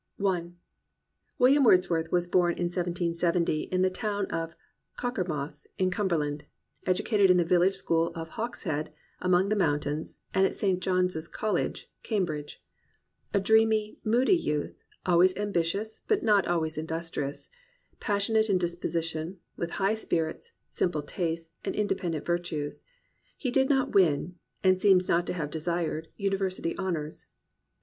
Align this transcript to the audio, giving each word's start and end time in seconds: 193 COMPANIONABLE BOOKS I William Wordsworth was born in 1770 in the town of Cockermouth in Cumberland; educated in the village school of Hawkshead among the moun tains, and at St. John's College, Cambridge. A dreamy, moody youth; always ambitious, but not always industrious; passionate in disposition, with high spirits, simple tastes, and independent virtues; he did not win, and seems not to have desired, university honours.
193 0.17 0.57
COMPANIONABLE 1.37 1.37
BOOKS 1.37 1.37
I 1.37 1.37
William 1.37 1.63
Wordsworth 2.03 2.11
was 2.11 2.25
born 2.27 2.53
in 2.53 2.63
1770 2.69 3.61
in 3.71 3.83
the 3.83 3.89
town 3.91 4.25
of 4.31 4.55
Cockermouth 4.97 5.67
in 5.77 5.91
Cumberland; 5.91 6.43
educated 6.87 7.29
in 7.29 7.37
the 7.37 7.45
village 7.45 7.75
school 7.75 8.07
of 8.15 8.29
Hawkshead 8.29 8.95
among 9.19 9.49
the 9.49 9.55
moun 9.55 9.79
tains, 9.79 10.17
and 10.33 10.47
at 10.47 10.55
St. 10.55 10.79
John's 10.81 11.27
College, 11.27 11.87
Cambridge. 12.01 12.59
A 13.31 13.39
dreamy, 13.39 13.99
moody 14.03 14.35
youth; 14.35 14.81
always 15.05 15.37
ambitious, 15.37 16.01
but 16.07 16.23
not 16.23 16.47
always 16.47 16.79
industrious; 16.79 17.49
passionate 17.99 18.49
in 18.49 18.57
disposition, 18.57 19.37
with 19.55 19.69
high 19.73 19.93
spirits, 19.93 20.51
simple 20.71 21.03
tastes, 21.03 21.51
and 21.63 21.75
independent 21.75 22.25
virtues; 22.25 22.85
he 23.37 23.51
did 23.51 23.69
not 23.69 23.93
win, 23.93 24.33
and 24.63 24.81
seems 24.81 25.07
not 25.07 25.27
to 25.27 25.33
have 25.33 25.51
desired, 25.51 26.07
university 26.17 26.75
honours. 26.79 27.27